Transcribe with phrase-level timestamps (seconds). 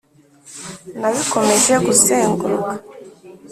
[0.99, 2.71] Nabikomeje kuzengerezwa,